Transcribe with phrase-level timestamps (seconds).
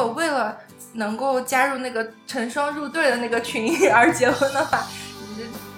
[0.00, 0.56] 果为了
[0.94, 4.86] 能够加入那个成双入对的那个群而结婚的话，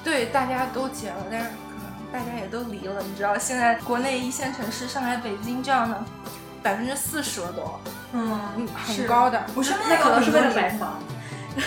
[0.04, 1.52] 对大家都结了，但是可
[1.82, 3.02] 能大家也都离了。
[3.02, 6.02] 你知道现在国内一线城市，上海、北京这样的
[6.62, 7.80] 百分之四十了都，
[8.12, 9.44] 嗯，很高的。
[9.54, 10.98] 我身边那可能是为了买房。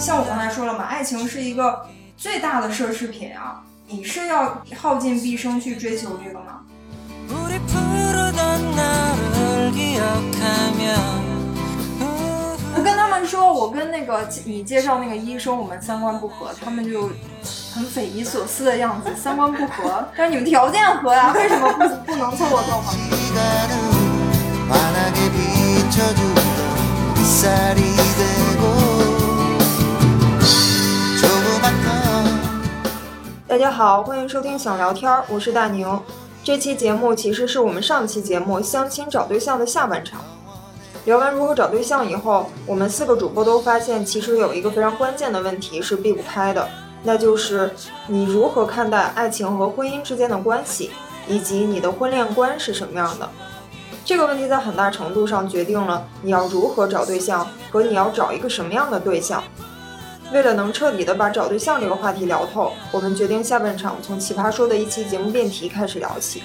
[0.00, 1.86] 像我刚才说了嘛，爱情是一个
[2.16, 3.60] 最大的奢侈品啊！
[3.90, 6.60] 你是要耗尽毕生去追求这个吗？
[12.76, 17.10] 我跟他们说，我跟那个你介绍那个医生，我们三观不合，他们就
[17.74, 22.92] 很匪夷所思的样子，三观不合，但是你们条件合呀，为什么不不能凑合凑合？
[33.48, 35.98] 大家好，欢迎收听想聊天，我是大宁。
[36.44, 40.20] 这期节目其实是我们上期节目相亲找对象的下半场。
[41.06, 46.68] 聊完如何找对象以后，我们四个主播都发现，其实有一个非常关键的问题是避不开的，
[47.02, 47.74] 那就是
[48.06, 50.90] 你如何看待爱情和婚姻之间的关系，
[51.26, 53.26] 以及你的婚恋观是什么样的。
[54.04, 59.42] 这个问题在很大程度上决定了你要如何找对象和你要找一个什么样的对象。
[60.30, 66.42] 为了能彻底的把找对象这个话题聊透，我们决定下半场从奇葩说的一期节目辩题开始聊起。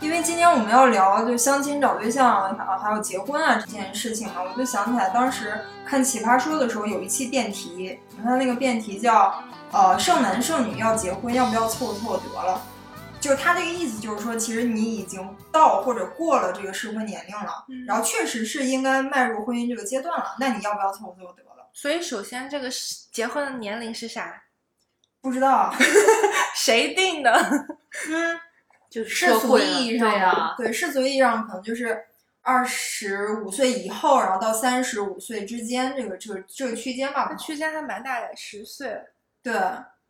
[0.00, 5.52] 因为今天我们要聊就相亲找对象啊，还有结婚啊这件事情嘛，我就想起来当时
[5.84, 9.34] 看奇葩说的时候有一期辩题，他那个辩题叫
[9.70, 12.62] 呃剩男剩女要结婚要不要凑合凑合得了。
[13.20, 20.36] 就是他这个意思，就是说，其实你已经到或者过了这个适婚年龄了，然后确实是应该迈入婚姻这个阶段了。
[20.38, 21.68] 那你要不要凑合就得了？
[21.72, 22.68] 所以，首先这个
[23.10, 24.44] 结婚的年龄是啥？
[25.20, 25.74] 不知道，
[26.54, 27.32] 谁定的？
[28.08, 28.40] 嗯，
[28.88, 32.06] 就是世俗意义上的，对世俗意义上可能就是
[32.42, 37.34] 二十五岁以后，然后到三十五岁之间这个这个这个区间吧。
[37.34, 38.96] 区间还蛮大的，十岁。
[39.42, 39.52] 对。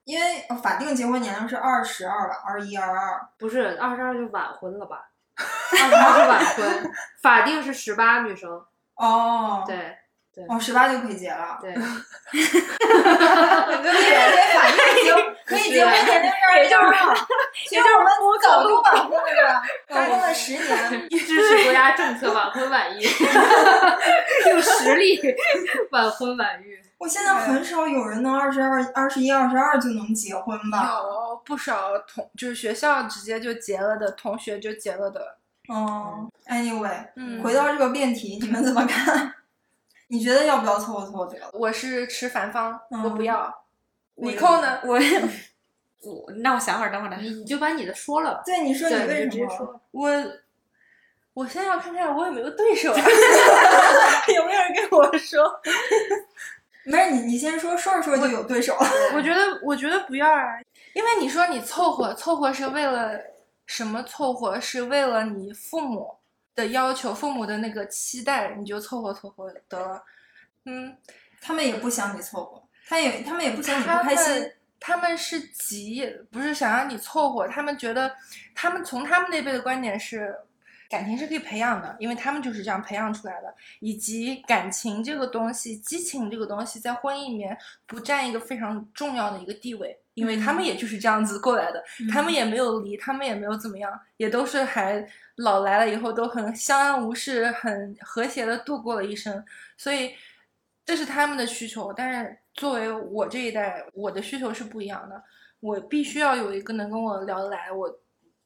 [0.09, 5.05] 因为法定结婚年龄是二十二吧，二十一、二二，不是二十二就晚婚了吧？
[5.37, 8.51] 二十二是晚婚，法定是十八，女生。
[8.97, 9.77] 哦，对
[10.35, 11.59] 对，哦，十八就可以结了。
[11.61, 11.91] 对，哈哈
[13.67, 13.93] 哈因为
[14.55, 15.13] 法定结
[15.45, 17.15] 可以结婚年龄是二十二，
[17.69, 18.11] 其实我们
[18.43, 19.21] 早就晚婚了，
[19.87, 20.01] 对吧？
[20.01, 23.03] 晚婚了十年，支持国家政策，晚婚晚育，
[24.49, 25.21] 用实力
[25.91, 26.83] 晚婚晚育。
[26.99, 30.85] 我现在很少有人能二十二、二十一、二十二就能结婚吧？
[31.01, 35.37] 有不少同就是学校直接就结了的同学就结了的。
[35.69, 37.07] 哦，anyway，
[37.43, 39.33] 回到这个辩题，你们怎么看？
[40.09, 41.49] 你觉得要不要凑合凑合得了？
[41.53, 43.55] 我是持反方，我不要。
[44.17, 44.81] 你扣呢？
[44.85, 44.99] 我
[46.01, 48.43] 我那我想会儿，等会儿来，你就把你的说了。
[48.45, 49.81] 对，你说你为什么？
[49.93, 50.11] 我
[51.35, 52.93] 我先要看看我有没有对手
[54.35, 55.61] 有没有人跟我说。
[56.91, 58.77] 没事，你你先说，说着说着就有对手。
[59.15, 60.59] 我觉得，我觉得不要啊，
[60.95, 63.21] 因为你说你凑合凑合是为了
[63.67, 64.03] 什么？
[64.05, 66.17] 凑合是为了你父母
[66.55, 70.03] 的要求，父母的那个期待，你就凑合凑合得了。
[70.65, 70.97] 嗯，
[71.41, 74.51] 他们也不想你凑合，他也他们也不想你不开心。
[74.81, 77.47] 他们是急，不是想让你凑合。
[77.49, 78.15] 他们觉得，
[78.55, 80.35] 他们从他们那辈的观点是。
[80.89, 83.55] 感情是可以培养的，因为他们就是这样培养出来的。
[83.81, 87.57] 以及感情这个东西，激情这个东西，在婚姻里面
[87.87, 95.07] 不占一个非常重要的一个地位，因为他们也就是这样子过来的，他们也没有离，他们也没有怎么样，也都是还
[95.37, 99.45] 老来了以后都很相安无事，很和谐的度过了一生。
[99.77, 100.15] 所以
[100.87, 105.23] 这是他们的需求，但是作为我这一代，我的需求是不一样的，
[105.61, 107.99] 我必须要有一个能跟我聊得来，我。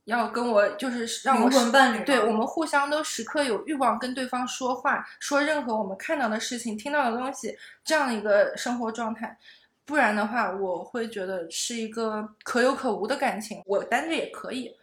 [0.05, 9.39] 要跟我就是让我魂伴侣对我们互相都时刻有欲望跟对方说话，说任何我们看到的事情、听到的东西，这样的一个生活状态。
[9.85, 13.63] 不然的话，我会觉得是一个可有可无的感情。
[13.67, 14.75] 我单着也可以，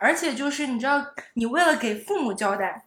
[0.00, 1.04] 而且就是你知道，
[1.34, 2.84] 你为了给父母交代，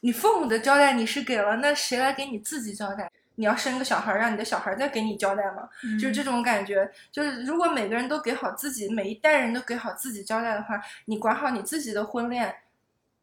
[0.00, 3.10] 你父母的交代你是给了，那谁来给你自己交代？
[3.40, 5.66] 你要生个小孩，让你的小孩再给你交代吗？
[5.98, 6.88] 就是这种感觉。
[7.10, 12.54] 就是如果每个人都给好自己，每一代人都给好自己交代的话，你管好你自己的婚恋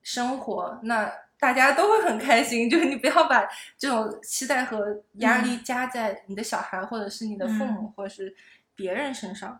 [0.01, 1.07] 生活，那
[1.39, 2.67] 大家都会很开心。
[2.69, 3.47] 就是你不要把
[3.77, 8.35] 这种期待和压力加在你的小孩，或者是你的父母，或者是
[8.75, 9.59] 别人身上。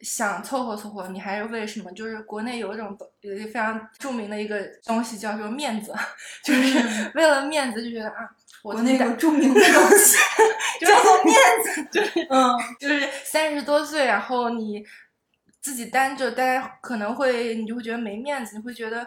[0.00, 1.92] 想凑合凑合，你还是为什么？
[1.92, 5.94] 就是国内有一种有一个非常著名的一个东西叫做面子，
[6.42, 8.30] 就是为了面子就觉得啊。
[8.62, 10.16] 我国内有著名的东西
[10.84, 11.34] 叫做面
[11.64, 14.84] 子，就是嗯，就是三十多岁，然后你
[15.60, 19.06] 自己单着，大家可能会你就会觉得没面子，你会觉得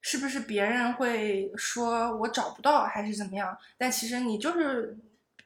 [0.00, 3.56] 是不是别人会说我找不到还是怎么样？
[3.78, 4.96] 但其实你就是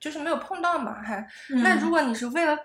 [0.00, 1.26] 就是没有碰到嘛，还
[1.62, 2.58] 那如果你是为了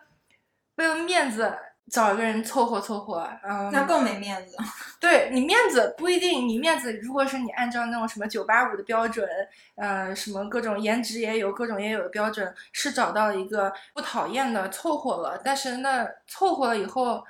[0.75, 1.55] 为了面子
[1.91, 4.55] 找一个人凑合凑合，嗯，那更没面子。
[4.99, 9.27] 对你面子不一定，你面子如果是你按照那种什么九八五的标准，
[9.75, 17.21] 呃，什么各种颜值也有，各种也有的标准，是找到一个不讨厌的凑合了，但是那凑合了以后，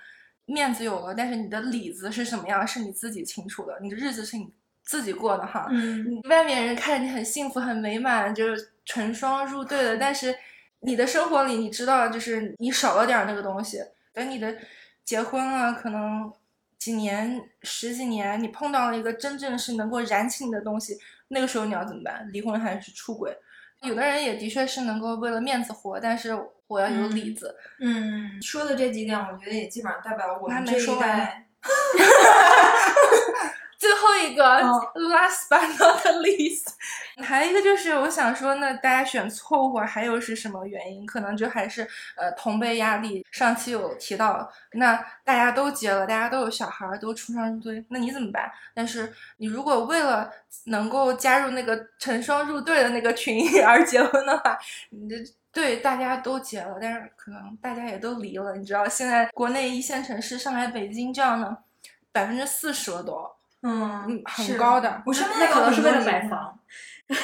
[0.45, 4.47] 面子有了，但是你的里子是什么样，是你自己清楚的，你的日子是你
[4.83, 5.67] 自己过的哈。
[5.71, 10.33] 嗯，你外面人看着你很幸福很美满，就是成双入对的，但是
[10.81, 13.81] 你的生活里你知道，就是你少了点儿那个东西。
[14.13, 14.55] 等你的
[15.03, 16.31] 结婚了，可能
[16.77, 20.97] 几年、十几年，你碰到了一个真正是能够燃起你的东西，
[21.29, 22.29] 那个时候你要怎么办？
[22.31, 23.35] 离婚还是出轨？
[23.81, 26.31] 有的人也的确是能够为了面子活，但是
[26.67, 27.53] 我要有里子。
[27.79, 31.47] 嗯，说的这几点，我觉得也基本上代表我们这一还没说完代。
[33.83, 34.71] 最后一个、嗯
[35.11, 36.67] last but not least，
[37.21, 41.05] 还有一个就是我想说，那大家选错误还有是什么原因？
[41.05, 41.85] 可能就还是
[42.15, 43.25] 呃同辈压力。
[43.29, 44.95] 上期有提到，那
[45.25, 48.49] 大家都结了，大家都有小孩儿，都出双入对，那你怎么办？
[48.73, 50.31] 但是你如果为了
[50.67, 54.57] 能够加入那个成双入对的那个群而结婚的话，
[54.91, 55.15] 你这。
[55.51, 58.55] 对，大家都结了，但是可能大家也都离了。
[58.55, 61.55] 你知道，现在国内一线城市，上海、北京这样的，
[62.11, 63.23] 百分之四十了都。
[63.63, 65.01] 嗯嗯，很高的。
[65.05, 66.59] 我身边有那可能是为了买房。
[67.09, 67.15] 这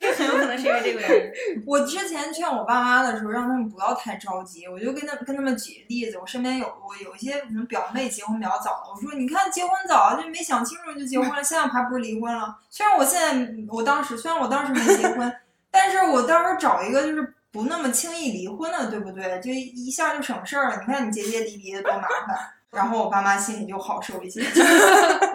[0.00, 1.62] 这很有可能是因为这个原因。
[1.66, 6.16] 我之前劝我爸妈的时候，让他们不要太着急，我就跟他跟他们举例子。
[6.18, 12.56] 我身边有我有一些什么表妹结婚比较早的，我说你看结婚早就没想清楚就结婚了，现在还不是离婚了？
[12.70, 15.36] 虽然我现在我当时虽然我当时没结婚，
[15.70, 19.40] 但是我到时候找一个就是不那么轻易离婚的，对不对？
[19.40, 20.76] 就一下就省事儿了。
[20.80, 24.72] 你看你结结离离的多麻烦，然后我爸妈心里就好受一些， 就是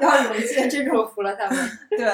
[0.02, 1.80] 要有一些这种说服了他们。
[1.90, 2.14] 对，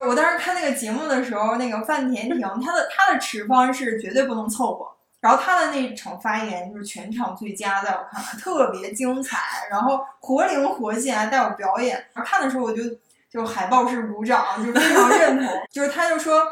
[0.00, 4.88] 我当时看那个节目的时候，那个范甜甜，她的她的持方是绝对不能凑合。
[5.20, 9.38] 然后她的那场发言就是全场最佳，在我看来特别精彩，
[9.70, 12.04] 然后活灵活现，还带有表演。
[12.24, 12.82] 看的时候我就
[13.30, 15.48] 就海报式鼓掌，就非常认同。
[15.70, 16.44] 就是他就说，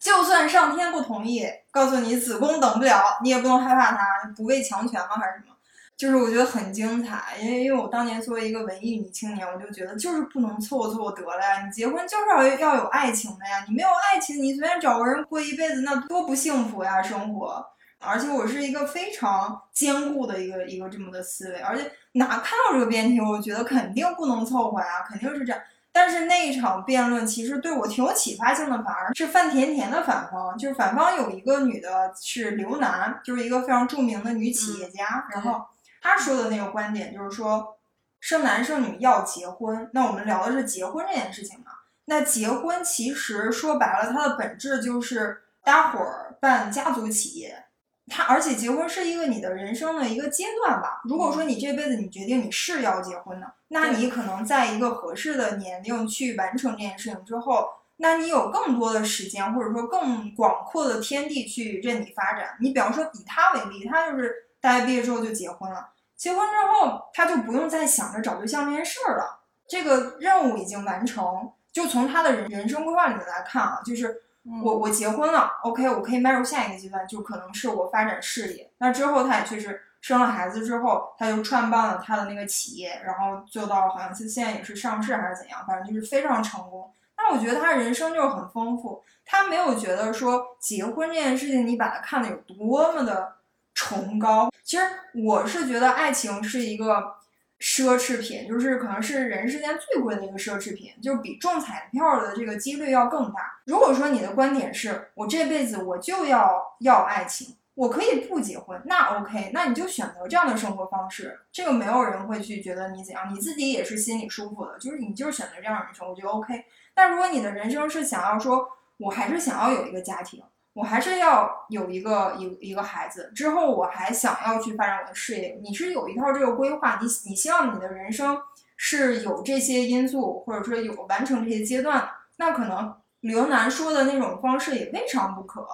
[0.00, 3.98] 就算上天不同意，告诉你子宫等不了，你也不能害怕它，
[4.36, 5.10] 不畏强权吗？
[5.20, 5.53] 还是什么？
[5.96, 17.64] 就是我觉得很精彩，因为因为我当年作为一个文艺女青年，我就觉得就是不能凑合凑合得了呀，你结婚就是要要有爱情的呀，你没有爱情，你随便找个人过一辈子，那多不幸福呀，生活。
[18.06, 25.62] 而且我是一个非常坚固的一个一个这么的思维，而且哪看到这个辩题，我觉得肯定不能凑合呀，肯定是这样。
[25.90, 35.64] 但是那一场辩论其实对我挺有启发性的，反而是范甜甜的反方，就是反方有一个女的是刘楠，就是一个非常著名的女企业家，然后
[36.04, 37.78] 她说的那个观点就是说，
[38.20, 39.88] 生男生女要结婚。
[39.94, 41.72] 那我们聊的是结婚这件事情嘛？
[42.04, 47.64] 那结婚其实说白了，它的本质就是搭伙儿办家族企业。
[48.06, 51.00] 它而且结婚是一个你的人生的一个阶段吧。
[51.04, 62.58] 如果说你这辈子你决定你是要结婚的，那你可能在一个合适的年龄去完成这件事情之后，那你有更多的时间或者说更广阔的天地去任你发展。
[62.60, 71.52] 你比方说以他为例，他就是大学毕业之后就结婚了，结婚之后他就不用再想着找对象这件事儿了，这个任务已经完成。
[71.72, 74.22] 就从他的人人生规划里面来看啊，就是。
[74.62, 78.70] 我我结婚了，OK，我可以迈入下一个阶段，就可能是我发展事业。
[78.76, 86.92] 那之后他也确实生了孩子之后，他就创办了他的那个企业，然后做到好像是现在也是上市还是怎样，反正就是非常成功。
[87.16, 93.36] 但我觉得他人生就是很丰富，他没有觉得说结婚这件事情你把它看得有多么的
[93.74, 94.50] 崇高。
[94.62, 97.16] 其实我是觉得爱情是一个。
[97.60, 103.58] 奢侈品就是可能是人世间最贵的一个奢侈品，就是比中彩票的这个几率要更大。
[103.64, 116.64] 如果说你的观点是我这辈子我就要要爱情，我可以不结婚，那 OK，那你就选择这样的生活方式，这个没有人会去觉得你怎样，你自己也是心里舒服的，就是你就是选择这样的人生，我觉得 OK。
[116.92, 120.42] 但如果你的人生是想要说，我还是想要有一个家庭。
[120.74, 125.58] 我还是要有一个一一个孩子，之后我还想要去发展我的事业。
[125.62, 128.38] 你是有一套这个规划，你你希望你的人生
[128.76, 135.66] 是有这些因素，或者说有完成这些阶段，那可能刘楠说的那种方式也未尝不可。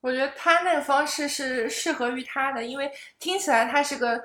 [0.00, 4.22] 我觉得他那个方式是适合于他的，因为听起来他是个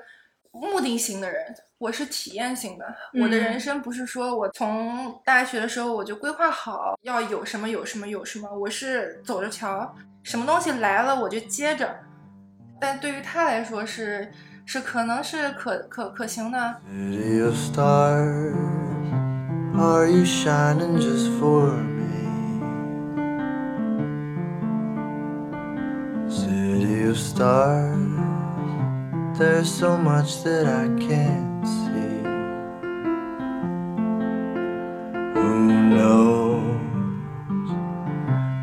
[0.60, 2.84] 目的型的人，我是体验型的。
[3.20, 11.94] 我的人生不是说我从大学的时候我就规划好要有什么有什么有什么，我是走着瞧，什么东西来了我就接着。
[12.80, 14.30] 但对于他来说是
[14.66, 16.76] 是可能是可可可行的。
[16.90, 18.54] City of stars,
[19.78, 22.04] are you shining just for me?
[26.28, 28.05] City of stars,
[29.38, 32.22] there's so much that I can't see.
[35.34, 36.80] Who knows?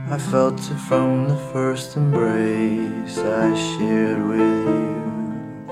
[0.10, 5.04] I felt it from the first embrace I shared with you.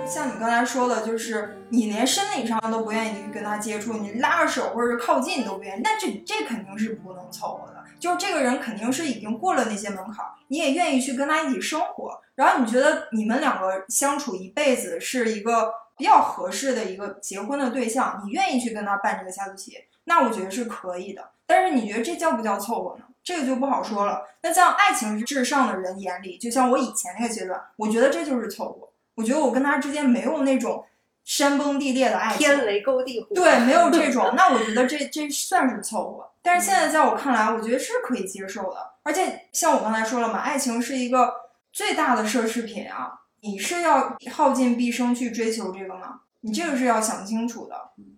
[0.05, 7.80] 像你刚才说的，就是你连生理上都不愿意去跟他接触，你拉着手或者是靠近你都不愿意，那这这肯定是不能凑合的。
[8.01, 21.29] 就是这个人肯定是已经过了那些门槛儿，你也愿意去跟他一起生活，然后你觉得你们两个相处一辈子是一个比较合适的一个结婚的对象，你愿意去跟他办这个家族企业，那我觉得是可以的。
[21.45, 23.05] 但是你觉得这叫不叫凑合呢？
[23.23, 24.23] 这个就不好说了。
[24.41, 28.89] 那像爱情至上的人眼里，就像我以前那个阶段，我觉得这就是凑合。
[29.13, 30.83] 我觉得我跟他之间没有那种
[31.23, 33.27] 山崩地裂的爱情，天雷勾地火。
[33.35, 34.33] 对，没有这种。
[34.35, 36.30] 那我觉得这这算是凑合。
[36.43, 38.77] 但是现在在我看来，我觉得是可以接受的。
[39.03, 41.33] 而且像我刚才说了嘛，爱情是一个
[41.71, 43.11] 最大的奢侈品啊！
[43.41, 46.19] 你是要耗尽毕生去追求这个吗？
[46.41, 47.75] 你这个是要想清楚的。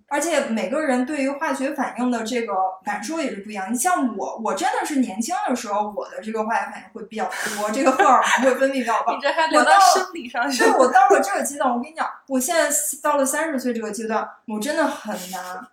[0.10, 2.54] 而且每个人对于化学反应的这个
[2.86, 3.74] 感受也是不一样。
[3.74, 7.26] 你像我，我真的是年轻的时候，我的这个化学反应会比较
[7.58, 9.22] 多，这个荷尔蒙会分泌比较高你。
[9.22, 10.72] 这还聊到我到生理上去对。
[10.74, 12.70] 我到了这个阶段，我跟你讲，我现在
[13.02, 15.68] 到了三十岁这个阶段，我真的很难，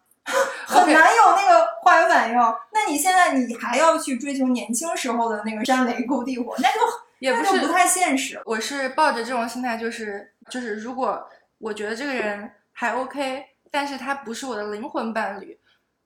[0.71, 2.35] 很难有那个化学反应。
[2.73, 6.81] 那你现在你还要去追求年轻时候的那个山雷勾地火，那就
[7.19, 8.41] 也不是不太现实。
[8.45, 15.59] 我是抱着这种心态，就是就是，如果我觉得这个人还 OK，但是他不是我的灵魂伴侣，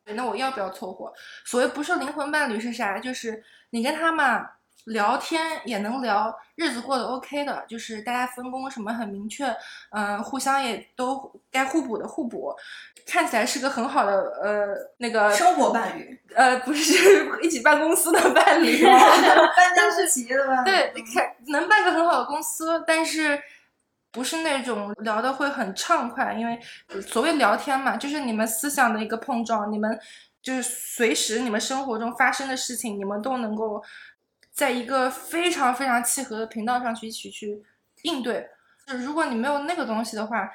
[0.07, 1.13] 那我要不要凑合？
[1.45, 2.99] 所谓不是灵魂伴侣是啥？
[2.99, 4.49] 就是你跟他嘛
[4.85, 9.45] 聊天也能聊，日子过得 OK 的，就是大家分工什么很明确，
[9.91, 12.55] 嗯、互相也都该互补的互补，
[13.07, 14.13] 看起来是个很好的
[14.43, 14.67] 呃
[14.99, 16.93] 那个生活伴侣，呃不是
[17.43, 18.83] 一起办公司的伴侣。
[18.85, 23.41] 搬家是企业的伴侣，对，看能办个很好的公司，但是
[24.13, 26.59] 不是那种聊的会很畅快，因为
[27.01, 29.99] 所谓聊天嘛，就是你们思想的一个碰撞，你们
[30.43, 33.83] 就是随时你们生活中发生的事情，你们都能够
[34.55, 37.63] 在一个非常非常契合的频道上去一起去
[38.03, 38.49] 应对。
[38.87, 40.51] 就是如果你没有那个东西的话，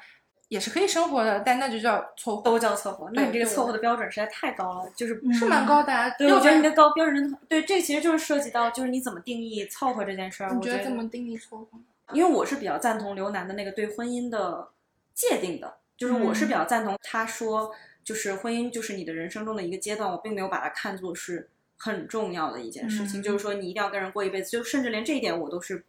[0.48, 3.08] 也是可以生活的，但那就叫凑合，都叫凑合。
[3.12, 6.10] 那你这个对凑合的标准实在太高了，就是嗯是蛮高的、啊。
[6.18, 10.50] 对，六分我觉得你的高标准真的很对，这个其实就是涉及到就是你怎么定义凑合这件事儿。
[10.50, 11.78] 你我觉觉得怎么定义凑合？
[12.12, 14.68] 因为我是比较赞同刘楠的那个对婚姻的
[15.14, 21.48] 界定的，就是我是比较赞同他说，就是婚姻就是你的人生中的一个阶段，我并没有把它看作是
[21.82, 25.82] 很重要的一件事情，嗯就是说你一定要跟人过一辈子，就甚至连这一点我都是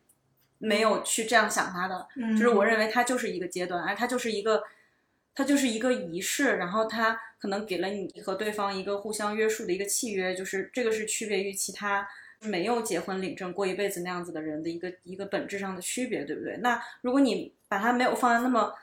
[0.57, 4.63] 没有去这样想他的，嗯就是我认为他就是一个阶段，而它就是一个，
[5.35, 12.07] 他就是一个仪式，然后他可能给了你和对方一个互相约束的一个契约，就是这个是区别于其他
[12.39, 16.55] 没有结婚领证过一辈子那样子的人的一个一个本质上的区别，对不对？
[16.57, 18.73] 那如果你把它没有放在那么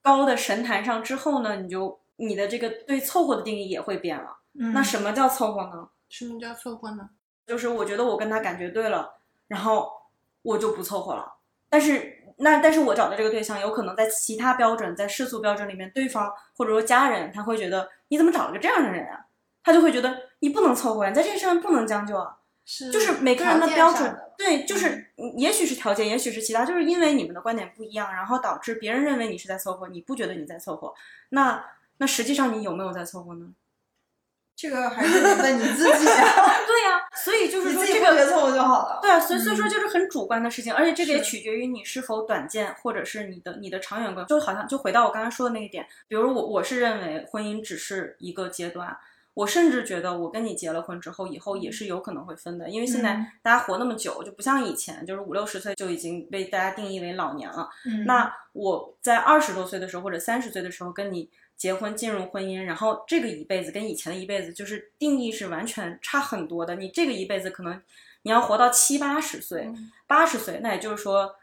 [0.00, 4.38] 高的神坛上之后呢，你就你的这个对凑合的定义也会变了。
[4.58, 5.88] 嗯那什么叫凑合呢？
[6.08, 7.10] 什么叫凑合呢？
[7.46, 9.90] 就是我觉得我跟他感觉对了，然后
[10.42, 11.34] 我就不凑合了。
[11.68, 19.26] 但是那但是我找的这个对象，有可能在其他标准，在世俗标准里面，对方或者说家人，他会觉得你怎么找了个这样的人啊？
[19.62, 22.36] 他就会觉得你不能凑合呀，你在这个上面不能将就啊。
[22.68, 30.92] 是就是每个人的标准，对，就是嗯也许是条件，也许是其他，就是因为你们的观点不一样，然后导致别人认为你是在凑合，你不觉得你在凑合，
[31.28, 31.64] 那
[31.98, 33.52] 那实际上你有没有在凑合呢？
[34.56, 36.24] 这个还是得问你自己啊，
[36.66, 38.98] 对呀、所以就是说这个自己不觉得凑合就好了。
[39.02, 44.26] 对啊，所以所以嗯说就是很主观的事情，而且这个也取决于你是否短见，或者是你的你的长远观。
[44.26, 48.96] 就好像就回到我刚才说的那一点，比如我我是认为婚姻只是一个阶段，
[49.34, 57.68] 我甚至觉得我跟你结了婚之后，以后也是有可能会分的，因为现在嗯大家活那么久，就不像以前，就是五六十岁就已经被大家定义为老年了。
[57.84, 66.76] 嗯那我在二十多岁的时候或者三十岁的时候跟你结婚进入婚姻，然后这个一辈子跟以前的一辈子就是定义是完全差很多的。
[66.76, 67.80] 你这个一辈子可能
[68.22, 71.36] 你要活到七八十岁嗯，八十岁，那也就是说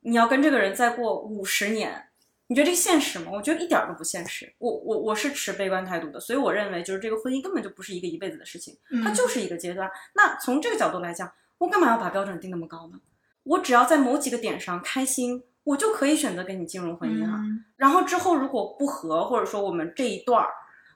[0.00, 2.04] 你要跟这个人再过五十年。
[2.50, 3.30] 你觉得这个现实吗？
[3.30, 4.50] 我觉得一点儿都不现实。
[4.56, 8.74] 我我我是持悲观态度的，所以我认为就是这个婚姻根本就不是一个一辈子的事情。
[9.04, 9.90] 它嗯就是一个阶段。
[10.14, 12.98] 那从这个角度来讲，我干嘛要把标准定那么高呢？
[13.42, 17.36] 我只要在某几个点上开心，我就可以选择跟你进入婚姻啊。
[17.36, 20.48] 嗯然后之后如果不合，或者说我们这一段儿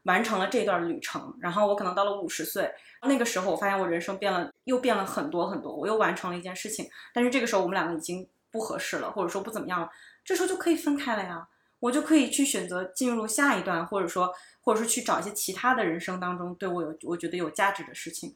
[0.04, 2.68] 完成了这段旅程，然后我可能到了五十岁，
[3.02, 9.88] 那个时候我发现我人生变了，又变了很多很多，我又完成了一件事情，但是这个时候我们两个已经不合适了，或者说不怎么样了，
[10.24, 11.46] 这时候就可以分开了呀。
[11.78, 18.34] 我就可以去选择进入下一段，或者说，或者说去找一些其他的人生当中对我有我觉得有价值的事情。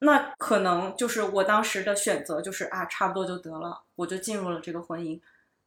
[0.00, 5.20] 那可能就是我当时的选择，就是啊，差不多就得了，我就进入了这个婚姻。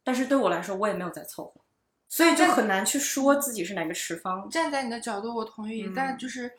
[0.04, 1.62] 但是对我来说，我也没有再凑合，
[2.08, 4.50] 所以就很难去说自己是哪个持方。
[4.50, 6.52] 站在你的角度，我同意，嗯但就是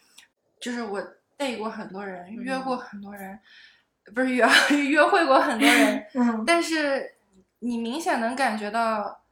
[0.60, 1.00] 就是我
[1.38, 3.38] date 过很多人，嗯约过很多人，
[4.14, 4.46] 不是约
[4.88, 7.14] 约会过很多人， 嗯但是
[7.60, 9.22] 你明显能感觉到，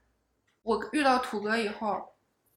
[0.62, 2.14] 我遇到土哥以后，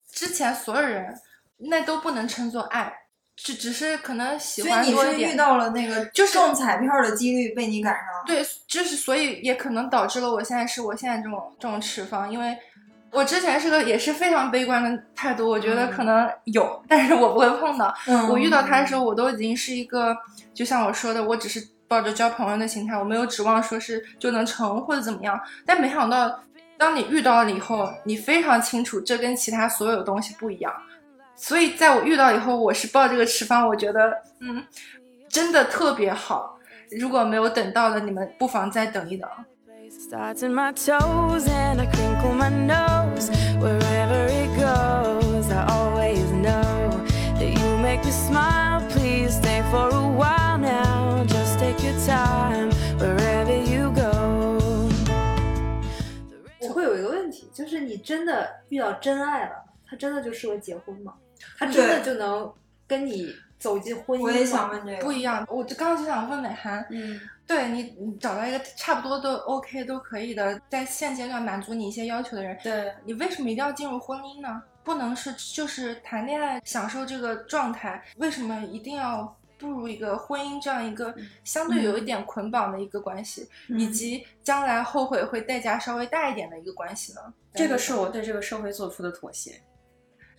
[0.07, 1.19] 之前所有人
[1.57, 2.98] 那都不能称作爱，
[3.41, 5.29] 只只是可能喜欢多一点。
[5.29, 8.23] 是遇到了那个就是中彩票的几率被你赶上了。
[8.27, 12.55] 对，就是所以也可能导致了我现在是我现在这种这种持方，因为
[13.11, 17.93] 我之前是个也是非常悲观的态度，我觉得可能有，但是我不会碰到。
[18.07, 20.15] 嗯我遇到他的时候，我都已经是一个，
[20.53, 25.39] 就像我说的，我只是抱着交朋友的心态，我没有指望说是就能成或者怎么样。
[25.65, 26.43] 但没想到，
[26.77, 30.71] 当你遇到了以后，你非常清楚这跟其他所有东西不一样。
[31.41, 34.61] 所以在我遇到以后，我是抱这个持方，我觉得嗯，
[35.29, 36.59] 真的特别好。
[36.91, 39.27] 如果没有等到的，你们不妨再等一等。
[39.89, 43.31] Starts in my toes and I crinkle my nose.
[43.59, 46.91] Wherever it goes, I always know
[47.39, 48.81] that you make me smile.
[48.89, 51.23] Please stay for a while now.
[51.25, 52.69] Just take your time
[52.99, 54.59] wherever you go.
[56.61, 59.51] 我会有一个问题，就是你真的遇到真爱了，
[59.89, 61.13] 他真的就适合结婚吗？
[61.57, 62.51] 他真的就能
[62.87, 64.29] 跟你走进婚姻吗？
[64.29, 74.61] 我也想问这个，不一样，我就刚刚就想问美涵，嗯，对你，你找到一个差不多都 OK 都可以的，在现阶段满足你一些要求的人，对，你为什么一定要进入婚姻呢？
[74.83, 87.19] 不能是就是谈恋爱享受这个状态，为什么一定要步入一个婚姻这样一个相对有一点捆绑的一个关系，以及将来后悔会代价稍微大一点的一个关系呢？
[87.53, 89.61] 这个是我对这个社会做出的妥协，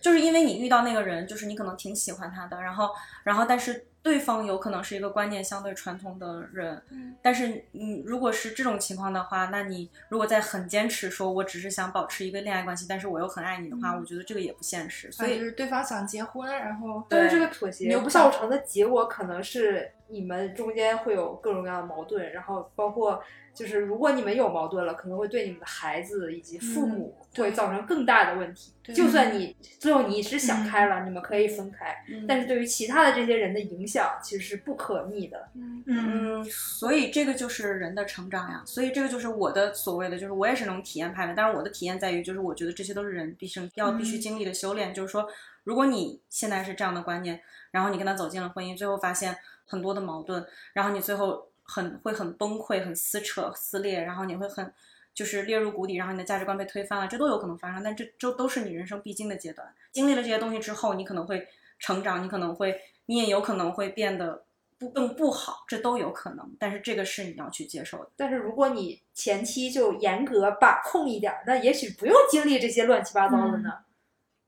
[0.01, 2.89] 就是因为你遇到那个人，就是你可能挺喜欢他的，然后，
[3.23, 7.15] 然后但是对方有可能是一个观念相对传统的人，嗯。
[7.21, 13.99] 但是你如果是这种情况的话，那你如果在很坚持说我只是想保持一个恋爱关系，但是我又很爱你的话，嗯。
[13.99, 28.73] 我觉得这个也不现实，所以就是对方想结婚，然后但是这个妥协你又不想造成的结果可能是你们中间会有各种各样的矛盾，然后包括就是如果你们有矛盾了，可能会对你们的孩子以及父母会造成更大的问题。
[28.81, 28.95] 对。
[28.95, 32.25] 就算你最后你是想开了，你们可以分开，嗯。
[32.27, 33.90] 但是对于其他的这些人的影响
[34.21, 35.49] 其实是不可逆的。
[35.85, 45.27] 嗯所以这个就是人的成长呀，所以这个就是我的所谓的，就是我也是能体验派的，但是我的体验在于，就是我觉得这些都是人必生要必须经历的修炼，就是说，
[45.63, 54.73] 如果你现在是这样的观念，然后你跟他走进了婚姻，最后发现很多的矛盾，然后你最后很会很崩溃、很撕扯、撕裂，然后你会很
[55.13, 59.67] 就是跌入谷底，然后你的价值观被推翻了，这都有可能发生，但这这都是你人生必经的阶段。
[59.91, 61.47] 经历了这些东西之后，你可能会
[61.81, 64.45] 成长，你可能会，你也有可能会变得
[64.79, 66.55] 不更不好，这都有可能。
[66.57, 68.09] 但是这个是你要去接受的。
[68.15, 73.73] 但是如果你前期就严格把控一点儿，那也许不用经历这些乱七八糟的呢。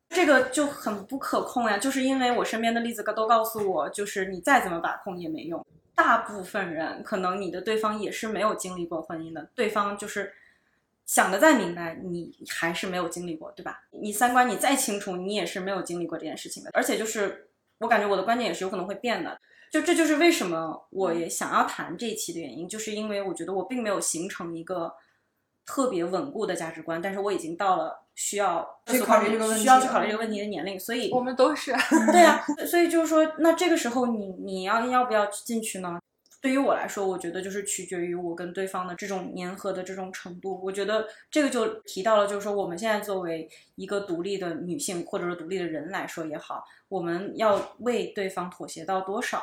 [0.10, 5.65] 这个就很不可控呀，就是因为我身边的例子都告诉我，就是你再怎么把控也没用。
[5.96, 10.32] 大部分人可能你的对方也是没有经历过婚姻的，对方就是
[11.06, 13.84] 想的再明白，你还是没有经历过，对吧？
[13.92, 16.70] 你三观你再清楚，你也是没有经历过这件事情的。
[16.74, 19.38] 而且就是我感觉我的观点也是有可能会变的，
[19.72, 24.94] 就这就是为什么我也想要谈这一期的原因，就是因为我觉得我并没有形成一个
[25.66, 31.74] 特别稳固的价值观，但是我已经到了需要去考虑这个问题需要去考虑这个问题的年龄，所以我们都是。
[32.12, 36.00] 对啊、所以就是说，那这个时候你你要要不要进去呢？
[36.44, 40.60] 对于我来说，我觉得就是取决于我跟对方的这种粘合的这种程度。
[40.62, 49.42] 我觉得这个就提到了，就是说我们现在作为一个独立的女性或者说独立的人来说也好，我们要为对方妥协到多少？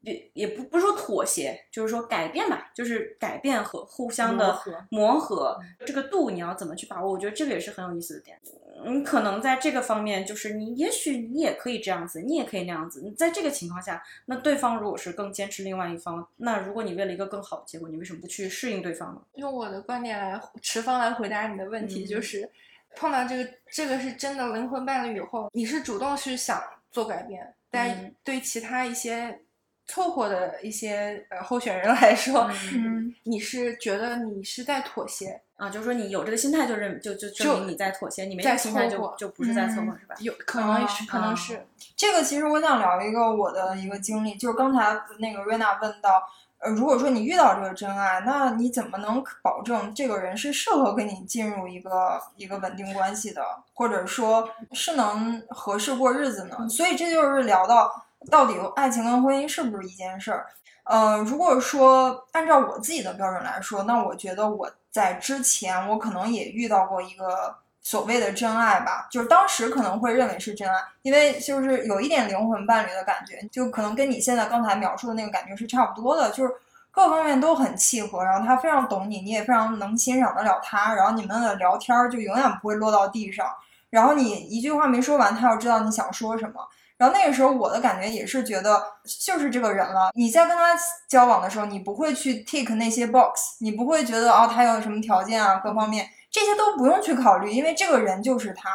[0.00, 7.12] 也也不不是说妥协，就是说改变吧，就是改变和互相的磨合磨合这个度你要怎么去把握？
[7.12, 8.38] 我觉得这个也是很有意思的点。
[8.86, 13.02] 你可能在这个方面，就是你也许你也可以这样子，你也可以那样子。
[13.02, 19.20] 你在这个情况下，那对方如果是更坚持另外一方，那如果你为了一个更好的结果，你为什么不去适应对方呢？
[19.34, 22.48] 用我的观点来持方来回答你的问题，嗯就是
[22.94, 29.40] 碰到这个这个是真的灵魂伴侣以后，你是主动去想做改变，但嗯对其他一些
[29.88, 40.14] 凑合的一些呃候选人来说，嗯你是觉得你是在妥协，啊，就是说你有这个心态，就认就就证就明你在妥协，你没在这个心态就就不是在凑合，嗯是吧？
[40.20, 46.22] 有可能是、可能啊是，这个其实我想聊一个我的一个经历，就是刚才那个瑞娜问到，
[46.58, 56.68] 呃，如果说你遇到这个真爱，那你怎么能保证这个人是适合跟你进入一个一个稳定关系的，或者说是能合适过日子呢？
[56.68, 60.46] 所以这就是聊到到底爱情跟婚姻是不是一件事儿。
[60.84, 76.50] 呃，如果说按照我自己的标准来说，那我觉得我在之前我可能也遇到过一个所谓的真爱吧，就是当时可能会认为是真爱，因为就是有一点灵魂伴侣的感觉，就可能跟你现在刚才描述的那个感觉是差不多的，就是
[76.90, 83.46] 各方面都很契合，然后他非常懂你，你也非常能欣赏得了他，然后你们的聊天就永远不会落到地上，
[83.90, 86.66] 然后你一句话没说完，他要知道你想说什么。
[86.98, 88.82] 然后那个时候我的感觉也是觉得
[89.24, 90.10] 就是这个人了。
[90.14, 90.76] 你在跟他
[91.08, 98.68] 交往的时候，你不会去 tick 那些 box，你不会觉得哦他有什么条件啊各方面这些都不用去考虑，因为这个人就是他，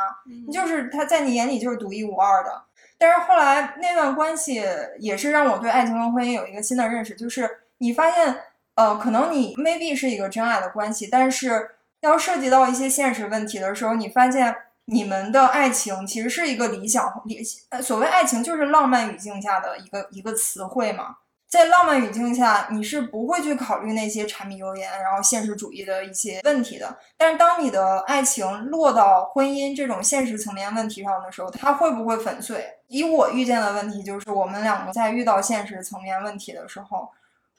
[0.51, 2.63] 就是他在你眼里就是独一无二的。
[2.97, 4.63] 但是后来那段关系
[4.99, 8.37] 也是让我对爱情跟婚姻有一个新的认识，就是你发现
[8.75, 14.55] 呃可能你 maybe 是一个真爱的关系，但是要涉及到一些现实问题的时候，你发现。
[14.85, 21.17] 你们的爱情其实是一个理想理呃，所谓爱情就是浪漫语境下的一个一个词汇嘛。
[21.47, 26.97] 在浪漫语境下，你是不会去考虑那些柴米油盐，然后现实主义的一些问题的。
[27.15, 32.65] 但是当你的爱情落到婚姻这种现实层面问题上的时候，它会不会粉碎？
[32.87, 37.07] 以我遇见的问题就是，我们两个在遇到现实层面问题的时候，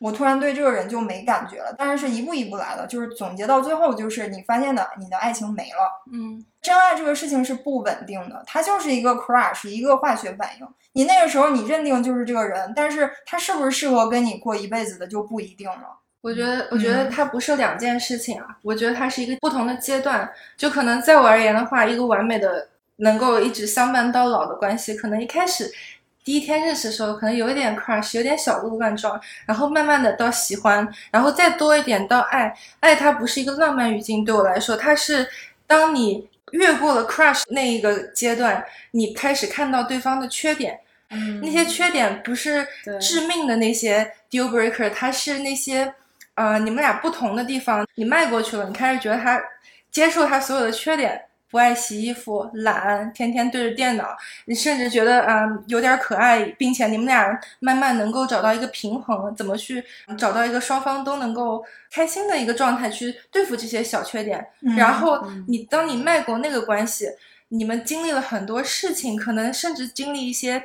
[0.04, 1.74] 我突然对这个人就没感觉了。
[1.78, 6.02] 但是是一步一步来的，就是总结到最后，就是你发现的你的爱情没了。
[6.12, 10.68] 嗯，真爱这个事情是不稳定的，它就是一个 crush，一个化学反应。
[10.92, 15.98] 你那个时候你认定就是这个人，但是他是不是适合跟你过一辈子的就不一定了。
[16.20, 20.30] 我觉得，我觉得它不是两件事情啊，我觉得它是一个不同的阶段。
[20.56, 25.70] 就可能在我而言的话，一个完美的能够一直相伴到老的关系，可能一开始
[26.24, 32.52] 第一天认识的时候，可能有一点 crush，有点小鹿乱撞，然后慢慢的到喜欢，然后再多一点到爱。
[32.80, 35.28] 爱它不是一个浪漫语境，对我来说，它是
[35.66, 40.80] 当你越过了 crush 那一个阶段，你开始看到对方的缺点。
[41.10, 42.66] 嗯那些缺点不是
[43.00, 45.94] 致命的那些 deal breaker，它是那些
[46.34, 49.40] 呃你们俩不同的地方，你迈过去了，你开始觉得他
[49.92, 51.22] 接受他所有的缺点，
[51.54, 54.08] 不爱洗衣服、懒，天天对着电脑，
[54.46, 59.84] 你甚至觉得嗯、有点可爱，并且你们俩慢慢能够找到一个平衡，怎么去
[60.18, 67.06] 找到一个双方都能够开心的一个状态去对付这些小缺点，嗯然后你当你迈过那个关系，
[67.50, 70.60] 你们经历了很多事情，可能甚至经历一些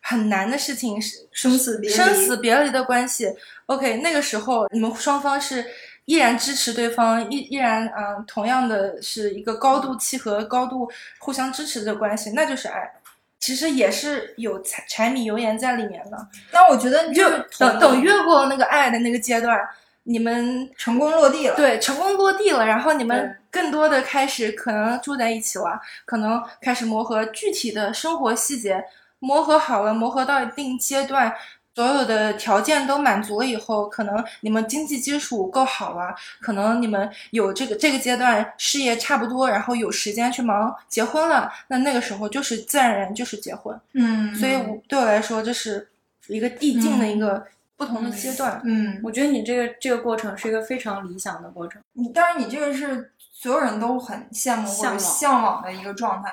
[0.00, 3.32] 很难的事情，是生死生死别离的关系。
[3.66, 5.64] OK，那个时候你们双方是
[6.06, 12.90] 依然支持对方，依依然嗯、呃同样的是一个高度契合、高度互相支持的关系，那就是爱。
[13.38, 16.28] 其实也是有柴柴米油盐在里面的。
[16.50, 19.60] 那我觉得就就等等越过那个爱的那个阶段，
[20.04, 21.54] 你们成功落地了。
[21.54, 28.82] 对，成功落地了，然后你们更多的开始可能住在一起了，可能开始磨合具体的生活细节，
[29.18, 31.30] 磨合好了，磨合到一定阶段，
[31.74, 45.88] 所有的条件都满足了以后，可能你们经济基础够好了，可能你们有这个这个阶段事业差不多，然后有时间去忙结婚了，那那个时候就是自然而然就是结婚，嗯，所以我对我来说这是
[46.28, 47.44] 一个递进的一个
[47.76, 48.60] 不同的阶段。
[48.64, 51.82] 嗯，我觉得你这个这个过程是一个非常理想的过程。
[51.94, 56.32] 你当然你这个是所有人都很羡慕或者向往向往的一个状态，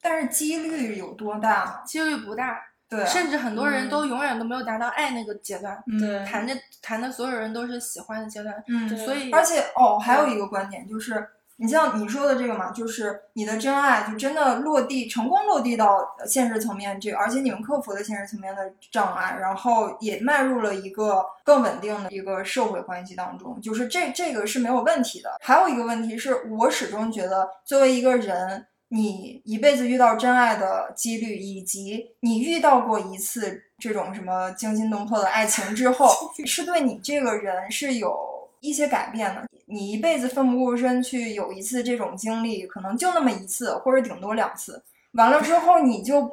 [0.00, 1.74] 但是几率有多大呢？
[1.84, 5.98] 几率不大，对啊，甚至很多人都永远都没有达到爱那个阶段，嗯。
[6.00, 6.24] 对。
[6.26, 11.24] 谈的谈的所有人都是喜欢的阶段，嗯，所以而且哦，还有一个观点就是，
[11.56, 25.30] 你像你说的这个嘛，就是你的真爱就真的落地，成功落地到现实层面这个，而且你们克服了现实层面的障碍，然后也迈入了一个更稳定的一个社会关系当中，就是这这个是没有问题的。
[25.40, 28.66] 还有一个问题是我始终觉得，作为一个人。
[28.92, 36.12] 你一辈子遇到真爱的几率，以及你遇到过一次这种什么惊心动魄的爱情之后，
[36.44, 38.18] 是对你这个人是有
[38.58, 39.44] 一些改变的。
[39.66, 44.82] 你一辈子奋不顾身去有一次这种经历，可能就那么一次，或者顶多两次。
[45.12, 46.28] 完了之后，你就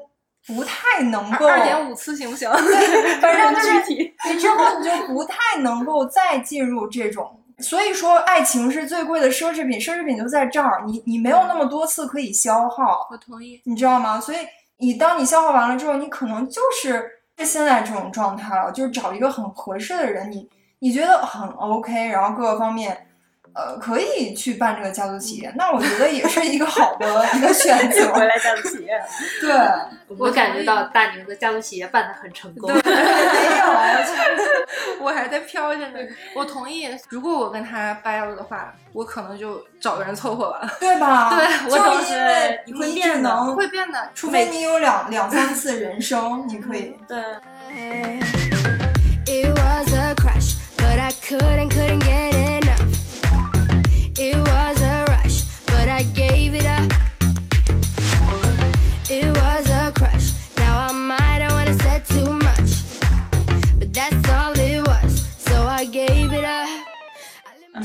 [0.48, 2.50] 不太能够二点五次行不行？
[2.52, 7.37] 对，反正 就是体你之后你就不太能够再进入这种。
[7.60, 13.60] 所以说，爱情是最贵的奢侈品，奢侈品就在这儿，你你没有那么多次可以消耗，我同意。
[13.66, 14.20] 你知道吗？
[14.20, 14.38] 所以
[14.78, 20.48] 你当你消耗完了之后，你可能就是是现在这种状态了，就是找一个很合适的人，你
[20.80, 23.07] 你觉得很 OK，然后各个方面。
[23.58, 28.14] 呃，可以去办这个家族企业，那我觉得也是一个好的一个选择。
[28.14, 28.92] 回来家族企业，
[29.42, 29.50] 对，
[30.16, 32.72] 我感觉到大宁的家族企业办得很成功。
[32.72, 32.92] 对，没
[33.58, 33.66] 有，
[35.04, 35.98] 我还在飘着呢。
[36.36, 41.36] 我同意，如果我跟他掰了的话，我可能就找个人凑合吧，对吧？
[41.36, 46.96] 对，我就就是因为你会变的会变的，除非你有两两三次人生，你可以。
[47.08, 47.18] 对
[49.26, 52.07] ，It was a crush, but I couldn't, couldn't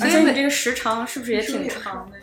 [0.00, 2.16] 而且你这个时长是不是也挺长的？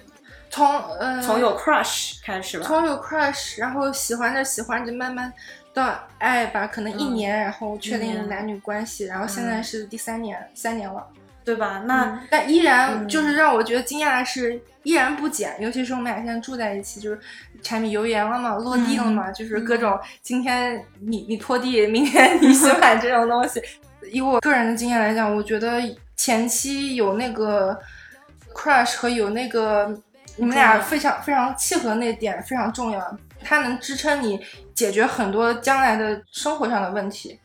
[0.50, 0.66] 从
[0.96, 2.66] 呃从有 crush 开始吧。
[2.66, 5.32] 从有 crush，然后喜欢着喜欢着，慢慢
[5.74, 11.06] 到爱吧，可能一年，然后确定嗯男女关系，然后现在是第三年，三年了。
[11.46, 11.82] 对吧？
[11.86, 17.20] 那但依然就是让我觉得惊讶的是，依然不减，尤其是我们俩现在住在一起，就是
[17.64, 23.60] 柴米油盐了嘛，落地了嘛，就是各种今天你你拖地，明天你洗碗这种东西。
[24.12, 25.82] 以我个人的经验来讲，我觉得
[26.20, 27.80] 前期有那个
[28.54, 29.98] crush 和有那个
[30.36, 34.38] 你们俩非常非常契合那点非常重要，它能支撑你
[34.76, 37.40] 解决很多将来的生活上的问题。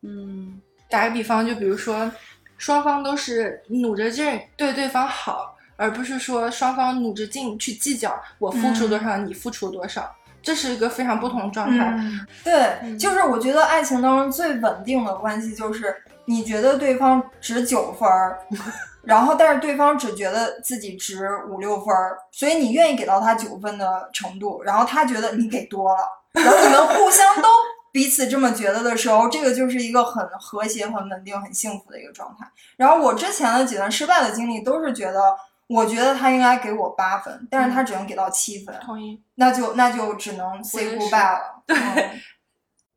[0.00, 2.10] 嗯，打个比方，就比如说，
[2.56, 11.94] 双方都是努着劲对对方好，而不是说双方努着劲去计较我付出多少，你付出多少，这是一个非常不同的状态。
[11.98, 15.94] 嗯，对，就是我觉得爱情当中最稳定的关系就是
[16.26, 18.38] 你觉得对方值九分儿，
[19.02, 27.48] 然后但是对方只觉得自己值五六分儿，所以你愿意给到他九分的程度，然后他觉得你给多了， 然后你们互相都
[27.92, 32.46] 彼此这么觉得的时候，这个就是一个很和谐、很稳定、很幸福的一个状态。
[32.76, 35.20] 然后我之前的几段失败的经历都是觉得。
[35.68, 39.20] 我觉得他应该给我八分，但是他只能给到七分，同意。
[39.34, 41.60] 那就那就只能 say goodbye 了。
[41.66, 41.76] 对、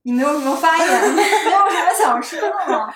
[0.10, 2.92] 你没有什么发言， 没有什么想说的吗？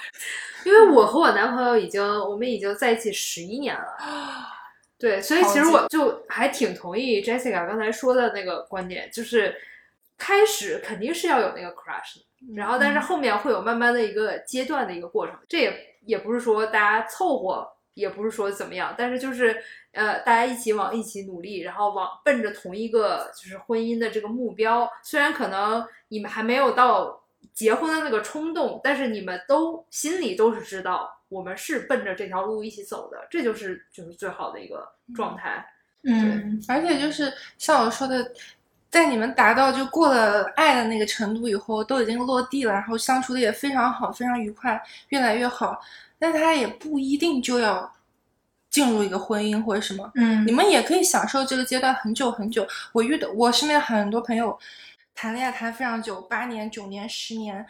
[0.65, 3.97] 因为我和我男朋友已经，我们已经在一起十一年了。
[4.97, 9.56] 对，所以其实我就还挺同意 Jessica 刚才说的那个观点，就是
[10.17, 15.38] 开始肯定是要有那个 crush，的然后但是后面会有慢慢的一个阶段的一个过程。
[15.47, 19.62] 这也也不是说大家凑合，也不是说怎么样，但是就是
[19.93, 24.89] 呃，大家一起往一起努力，然后往奔着同一个就是婚姻的这个目标。
[25.03, 35.63] 虽然可能你们还没有到结婚的那个冲动，但是你们都心里都是知道，我们是奔着这条路一起走的，这就是就是最好的一个状态。
[36.03, 38.32] 嗯，而且就是像我说的，
[38.89, 45.79] 在你们达到就过了爱的那个程度以后，都已经落地了，然后相处的也非常好，非常愉快，越来越好。
[46.17, 47.89] 但他也不一定就要
[48.73, 52.67] 进入一个婚姻或者什么，嗯你们也可以享受这个阶段很久很久。
[52.91, 54.57] 我遇到我身边很多朋友
[55.13, 57.63] 谈恋爱谈非常久，八年、九年、十年，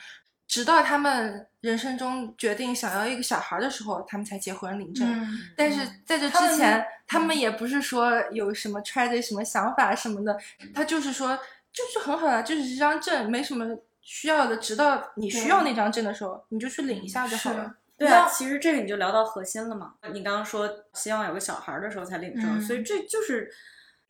[0.47, 5.05] 直到他们人生中决定想要一个小孩的时候，他们才结婚领证。
[5.11, 10.39] 嗯但是在这之前，他们也不是说有什么揣着什么想法什么的，
[10.73, 11.37] 他就是说
[11.73, 13.65] 就是很好啊，就是这张证没什么
[14.01, 17.75] 需要的，直到你需要那张证的时候，你就去领一下就好了。
[17.97, 19.93] 对啊，其实这个你就聊到核心了嘛。
[20.11, 23.49] 你刚刚说希望有个小孩儿的时候才领证，嗯所以这就是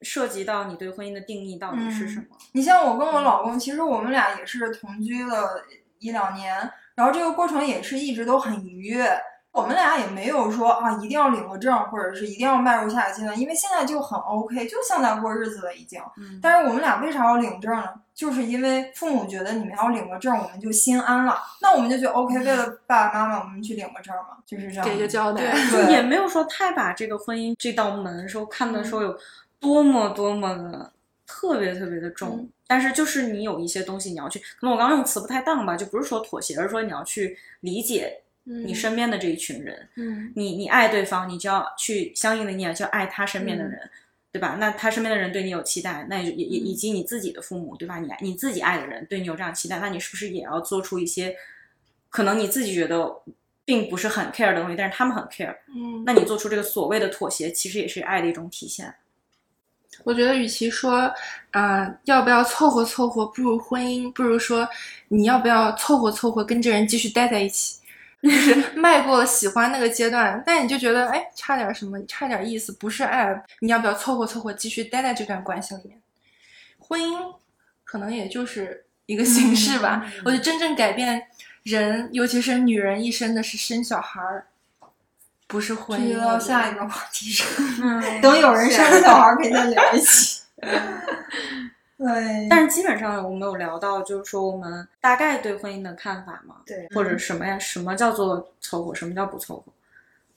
[0.02, 2.26] 涉及到你对婚姻的定义到底是什么。
[2.54, 5.64] 你像我跟我老公，其实我们俩也是同居了
[6.00, 9.10] 一两年，然后这个过程也是一直都很愉悦。
[9.52, 16.02] 我们俩也没有说啊，一定要领个证，或者是一定要迈入下一个阶段，因为现在就很 OK，就像在过日子了已经。
[16.18, 17.86] 嗯但是我们俩为啥要领证呢？
[18.16, 21.38] 就是因为父母觉得你们要领个证，我们就心安了。
[21.62, 24.86] 那我们就觉得 OK，为了爸爸妈妈，我们去领个证嘛，就是这样。
[24.86, 25.52] 给个交代。
[25.72, 29.18] 对也没有说太把这个婚姻这道门说看的说有
[29.60, 30.94] 多么多么的
[31.26, 43.90] 特别特别的重，但是就是你有一些东西你要去，可能我刚刚用词不太当吧，就不是说妥协，而是说你要去理解你身边的这一群人，嗯你你爱对方，你就要去相应的你也就爱他身边的人。
[44.34, 44.58] 对吧？
[44.60, 48.00] 那他身边的人对你有期待，那也也也以及你自己的父母，对吧？
[48.00, 51.36] 你你自己爱的人对你有这样期待，那你是不是也要做出一些
[52.10, 53.08] 可能你自己觉得
[53.64, 58.92] 并不是很 care 的东西，但是他们很 care，嗯，那你做出这个所谓的妥协，其实也是爱的一种体现。
[60.04, 61.14] 我觉得与其说
[61.52, 64.68] 啊、要不要凑合凑合步入婚姻，不如说
[65.10, 67.78] 你要不要凑合凑合跟这人继续待在一起。
[68.24, 76.00] 就 是迈过了喜欢那个阶段，但你就觉得哎，差点什么，差点意思，不是爱，你要不要凑合凑合继续待在这段关系里面？
[76.80, 77.36] 婚姻
[77.84, 80.10] 可能也就是一个形式吧。
[80.24, 81.28] 我觉得真正改变
[81.64, 84.48] 人，尤其是女人一生的是生小孩儿，
[85.48, 86.18] 不是婚姻。
[86.18, 87.46] 到下一个话题上，
[87.82, 90.42] 嗯，等有人生小孩可以再聊一起。
[92.04, 97.58] 对，但是基本上我们有聊到，就是说我们大概对婚姻的看法嘛，对或者什么呀？
[97.58, 99.72] 什么叫做凑合，什么叫不凑合？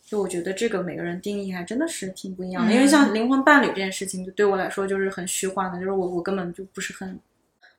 [0.04, 7.18] 就我觉得这个每个人定义还真的是挺不一样的，因为像灵魂伴侣这件事情，就对我来说就是很虚幻的，就是我我根本就不是很，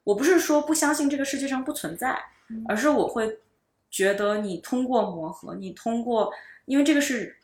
[0.03, 2.19] 我不是说不相信这个世界上不存在，
[2.67, 3.39] 而是我会
[3.89, 6.29] 觉得你通过磨合，你通过，
[6.65, 7.37] 因为这个是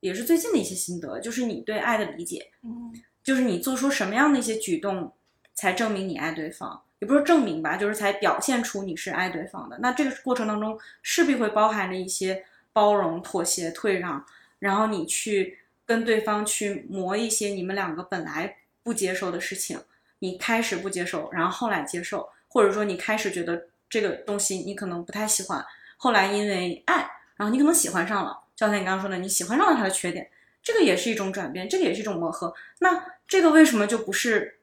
[0.00, 2.92] 也是最近的一些心得，就是你对爱的理解，嗯
[3.24, 5.10] 就是你做出什么样的一些举动，
[5.54, 9.78] 才证明你爱对方，也不是证明吧，就是才表现出你是爱对方的。
[9.80, 14.24] 那这个过程当中势必会包含着一些包容、妥协、退让，
[14.58, 19.80] 然后你去跟对方去磨一些你们两个本来不接受的事情，
[20.20, 25.64] 你开始不接受，然后后来接受，或者说你开始觉得这个东西你可能不太喜欢，
[25.96, 26.96] 后来因为爱，
[27.36, 30.30] 然后你可能喜欢上了，就像你刚刚说的，你喜欢上了他的缺点。
[30.62, 32.54] 这个也是一种转变，这个也是一种磨合。
[32.78, 34.60] 那这个为什么就不是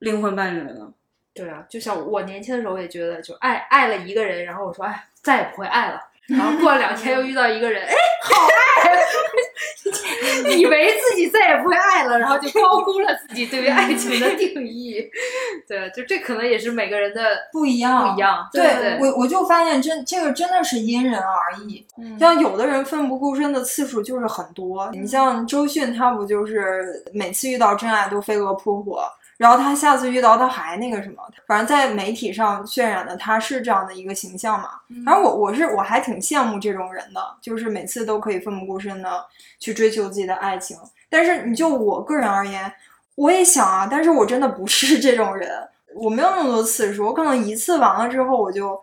[0.00, 0.92] 灵魂伴侣了呢？
[1.34, 6.02] 对啊，就像我年轻的时候也觉得，就爱爱了一个人，然后我说哎，再也不会爱了。
[6.26, 8.46] 然后过了两天又遇到一个人，哎，好
[8.84, 15.02] 爱， 以为自己再也不会爱了，然后就高估了自己对于爱情的定义。
[15.66, 18.46] 对，就这可能也是每个人的不一样，不一样。
[18.52, 21.86] 对对我我就发现真这个真的是因人而异。
[21.96, 29.04] 嗯像有的人奋不顾身的次数就是很多，你像周迅，他不就是每次遇到真爱都飞蛾扑火，
[29.38, 34.70] 然后他下次遇到他还那个什么，反正在媒体上渲染的他是这样的一个形象嘛。
[35.06, 39.24] 反正我我是我还挺羡慕这种人的，就是每次都可以奋不顾身的
[39.60, 40.76] 去追求自己的爱情。
[41.08, 42.70] 但是你就我个人而言，
[43.14, 45.48] 我也想啊，但是我真的不是这种人，
[45.94, 48.78] 我没有那么多次数，我可能一次完了之后我就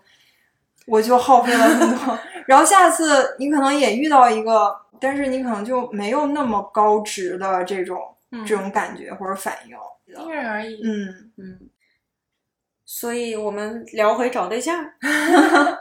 [0.87, 7.99] 我就耗费了很多， 然后下次你可能也遇到一个，但是你可能就没有那么高值的这种、
[8.45, 9.75] 这种感觉或者反应。
[10.17, 10.81] 因人而异。
[10.83, 11.69] 嗯，嗯，
[12.85, 14.85] 所以我们聊回找对象。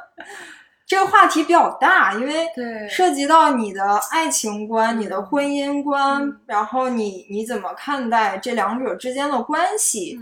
[0.86, 10.20] 这个话题比较大，因为对涉及到你的爱情观、你的嗯婚姻观，然后你你怎么看待这两者之间的关系？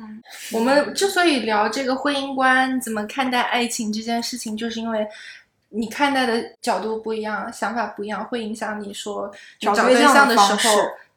[0.52, 5.04] 我们之所以聊这个婚姻观，怎么看待爱情这件事情，就是因为
[5.68, 10.68] 你看待的角度不一样，想法不一样，会影响你说找找对象的时候式，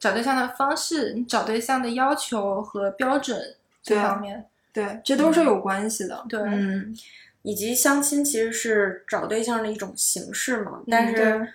[0.05, 4.45] 找对象的方式，你找对象的要求和标准这方面。
[4.71, 6.23] 对，这都是有关系的。
[6.29, 6.95] 对嗯，
[7.41, 11.53] 以及相亲其实是找对象的一种形式嘛，但对是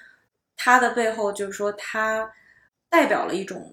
[0.56, 2.28] 它的背后就是说它
[2.88, 3.72] 代表了一种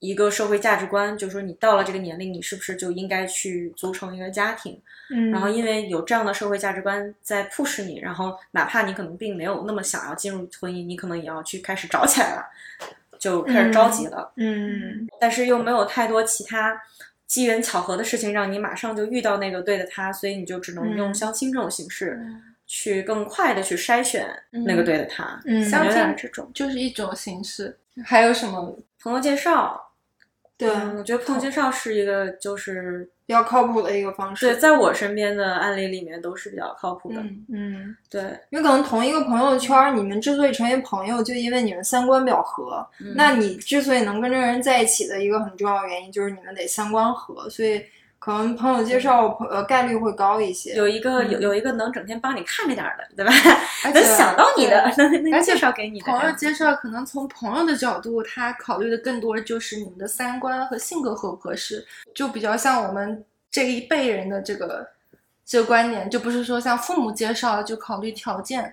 [0.00, 4.82] 一个社会价值观，就是说你到了这个年龄，你是不是就应该去组成一个家庭？
[5.10, 12.50] 嗯然后因为有这样的社会价值观在 push 你，然后哪怕你可能并没有那么想要进入婚姻，你可能也要去开始找起来了，
[13.22, 14.32] 就开始着急了。
[14.36, 16.76] 嗯但是又没有太多其他
[17.28, 22.20] 机缘巧合的事情让你马上就遇到那个对的他，所以你就只能用嗯相亲这种形式
[22.66, 25.40] 去更快的去筛选那个对的他。
[25.44, 27.78] 嗯相亲这种就是一种形式。
[28.04, 28.76] 还有什么？
[29.00, 29.80] 朋友介绍，
[30.56, 34.46] 对，嗯，我觉得朋友介绍是一个就是比较靠谱的一个方式。
[34.46, 37.20] 对，在我身边的案例里面都是比较靠谱的。
[37.20, 42.86] 嗯，嗯，对，因为可能同一个朋友圈儿，你们之所以成为朋友，就因为你们三观比较合。
[43.00, 47.82] 嗯那你之所以能跟这个人在一起的一个很重要的原因，就是你们得三观合，所以
[48.24, 50.74] 可能朋友介绍朋呃概率会高一些。
[50.74, 53.32] 有一个有有一个能整天帮你看着点儿的，对吧？
[53.92, 54.80] 能想到你的，
[55.28, 56.06] 能介绍给你的。
[56.06, 64.88] 朋友介绍可能从朋友的角度，他考虑的更多就是你们的三观和性格合不合适，就比较像我们这一辈人的这个
[65.44, 68.72] 这个观点，就不是说像父母介绍就考虑条件。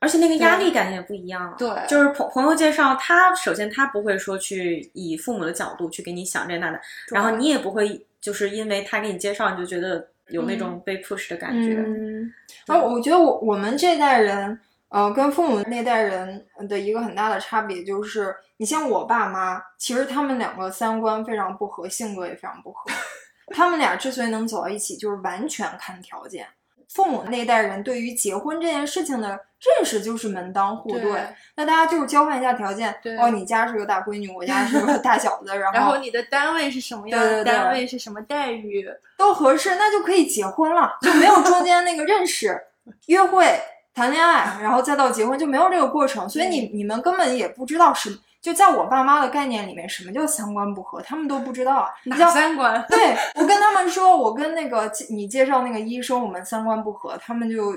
[0.00, 1.52] 而且那个压力感也不一样。
[1.58, 6.80] 对就是朋朋友介绍，他首先他不会说去以父母的角度去给你想这那的，
[7.10, 11.74] 然后你也不会就是因为他给你介绍，你就觉得有那种被 push 的感觉。
[11.86, 12.32] 嗯，
[12.66, 22.90] 然后我觉得我我们这代人，呃，跟父母那代人的一个很大的差别就是，你像我爸妈，其实他们两个三观非常不合，性格也非常不合。
[23.54, 26.46] 他们俩之所以能走到一起，就是完全看条件。
[26.88, 31.20] 父母那代人对于结婚这件事情的认识就是门当户对，对
[31.56, 32.94] 那大家就是交换一下条件。
[33.18, 37.20] 哦，你家是个大闺女，我家是个大小子，然后然后你的单位是什么样？
[37.20, 38.88] 对对对单位是什么待遇？
[39.16, 42.58] 都合适，那就可以结婚了，就没有中间那个认识、
[43.06, 43.60] 约会、
[43.92, 46.28] 谈恋爱，然后再到结婚，就没有这个过程。
[46.28, 48.16] 所以你你们根本也不知道什么，
[48.48, 51.86] 就在我爸妈的概念里面，什么叫三观不合，他们都不知道。
[52.04, 52.82] 你哪三观？
[52.88, 57.76] 对我跟他们说，我跟那个你介绍那个医生，我们三观不合，他们就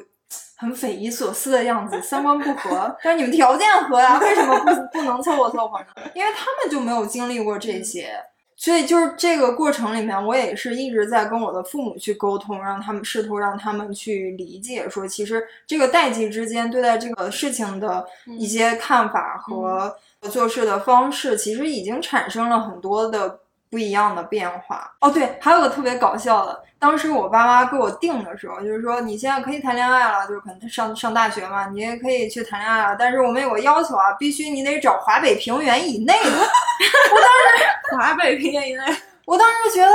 [0.55, 5.87] 很匪夷所思的样子，三观不合，但是你们条件合呀，为什么不不能凑合凑合呢？
[6.15, 8.13] 因为他们就没有经历过这些。
[8.61, 19.97] 所以就是这个过程里面，我也是一直在跟我的父母去沟通，让他们试图让他们去理解，说其实这个代际之间对待这个事情的一些看法和
[20.29, 23.39] 做事的方式，其实已经产生了很多的
[23.71, 24.93] 不一样的变化。
[24.99, 36.29] 哦，对，还有个特别搞笑的，当时我爸妈给我定的时候，就是说你现在可以谈恋爱了，就是可能上上大学嘛，你也可以去谈恋爱了，但是我们有个要求啊，必须你得找华北平原以内的。
[37.91, 38.83] 华北平原以内，
[39.25, 39.93] 我当时就觉得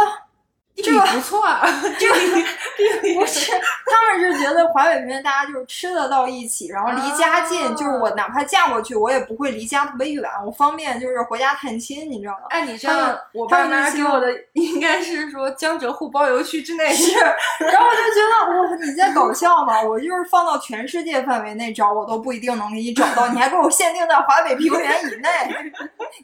[0.82, 1.66] 这个不错啊，
[1.98, 2.14] 这个
[3.14, 3.50] 不是，
[3.86, 12.40] 他们是觉得华北平原大家就是吃得到一起，然后离家近，啊就是我哪怕嫁过去，我也不会离家特别远，我方便就是回家探亲，你知道吗？
[12.50, 17.18] 哎，你知他们道我他爸妈给我的应该是说江浙沪包邮区之内是，
[17.64, 19.80] 然后我就觉得我，你在搞笑吗？
[19.82, 25.28] 我就是放到全世界范围内找，我都不一定能给你找到，你还给我限定在华北平原以内，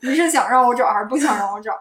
[0.02, 1.72] 你是想让我找还是不想让我找？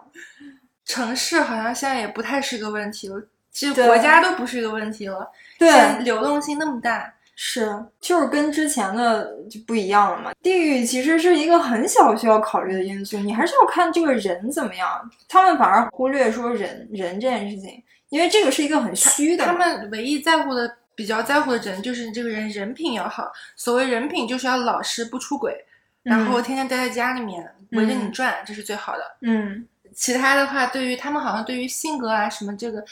[0.91, 3.15] 城市好像现在也不太是个问题了，
[3.49, 5.25] 其实国家都不是一个问题了。
[5.57, 10.33] 对流动性那么大，是，就是跟之前的就不一样了嘛。
[10.43, 15.09] 地域其实是一个很小需要考虑的因素，你还是要看这个人怎么样。
[15.29, 19.53] 他们反而忽略说人人这件事情，因为这个是一个很虚的嘛。
[19.53, 23.31] 他们唯一在乎的、比较在乎的人就是这个人人品要好。
[23.55, 25.55] 所谓人品，就是要老实不出轨，
[26.03, 29.03] 然后天天待在家里面围着你嗯转，这是最好的。
[29.21, 29.65] 嗯
[30.01, 32.83] 其他的话，对于他们好像对于性格啊什么这个，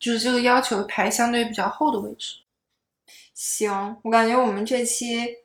[0.00, 2.34] 就是这个要求排相对比较后的位置。
[3.32, 5.36] 行，我感觉我们这期，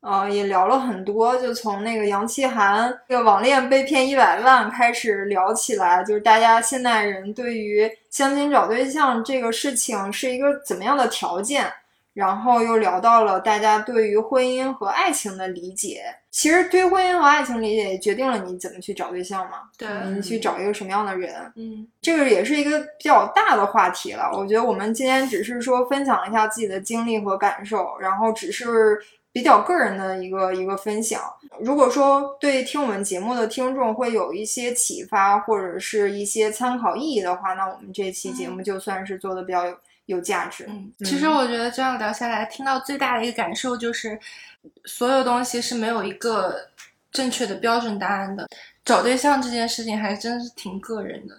[0.00, 11.72] 呃，也聊了很多，就从那个杨奇涵这个网恋被骗一百万开始聊起来，就是大家现代人对于相亲找对象这个事情是一个怎么样的条件，
[12.12, 16.14] 然后又聊到了大家对于婚姻和爱情的理解。
[16.32, 21.30] 其实对婚姻和爱情理解也决定了你怎么去找对象嘛，对你去找一个什么样的人。
[21.56, 24.30] 嗯，这个也是一个比较大的话题了。
[24.32, 28.98] 我觉得我们今天只是说分享一下自己的经历和感受，然后只是
[29.30, 31.20] 比较个人的一个一个分享。
[31.60, 39.76] 如果说对听我们节目的听众会有一些启发或者是一些参考意义的话，那我们这期节目就算是做的比较有
[40.06, 40.66] 有价值。
[40.68, 44.18] 嗯，其实我觉得这样聊下来，听到最大的一个感受就是，
[44.84, 46.68] 所有东西是没有一个
[47.10, 48.46] 正确的标准答案的。
[48.84, 51.36] 找对象这件事情还真是挺个人的。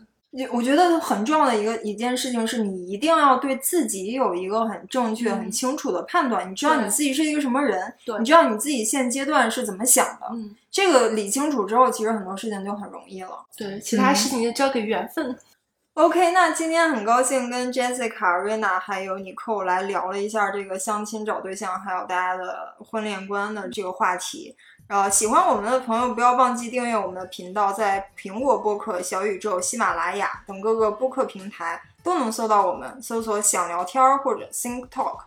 [0.51, 10.27] 我觉得很重要的一个一件事情是你一定要对自己有一个很正确、嗯很清楚的判断，你知道你自己是一个什么人，对你知道你自己现阶段是怎么想的。
[10.31, 13.45] 嗯，这个理清楚之后，其实很多事情就很容易了。
[13.55, 15.37] 对，其他事情就交给缘分。
[15.95, 24.55] OK，那今天很高兴跟 Jessica、Rena 还有 Nicole 来聊了一下这个相亲找对象，还有大家的婚恋观的这个话题。
[24.87, 35.19] 呃，喜欢我们的朋友不要忘记订阅我们的频道，在苹果播客、小宇宙、喜马拉雅等各个播客平台都能搜到我们，搜索“想聊天”或者 “Think Talk”。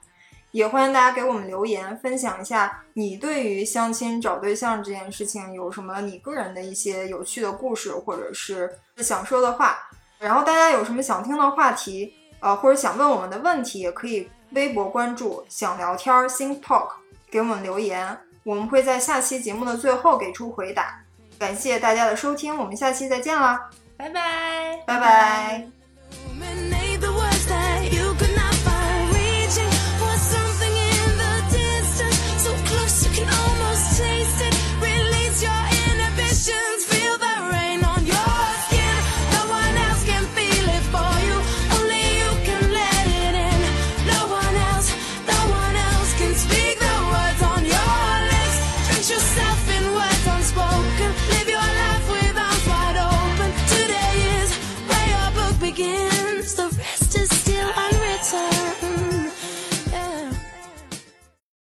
[0.50, 9.78] 也欢迎大家给我们留言，分享一下你对于相亲找对象这件事情有什么你个人的一些有趣的故事，或者是想说的话。
[10.26, 16.88] 然后大家有什么想听的话题，呃，或者想问我们的问题，也可以微博关注“想聊天儿 Think Talk”
[17.30, 20.98] 给我们留言，我们会在下期节目的最后给出回答。
[21.38, 25.68] 感谢大家的收听，我们下期再见啦，拜拜，拜拜。